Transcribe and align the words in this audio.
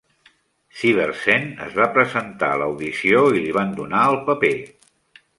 Siversen 0.83 1.43
es 1.65 1.75
va 1.81 1.85
presentar 1.97 2.49
a 2.53 2.57
l'audició 2.61 3.19
i 3.35 3.43
li 3.43 3.53
van 3.57 3.75
donar 3.81 4.07
el 4.13 4.17
paper. 4.31 4.51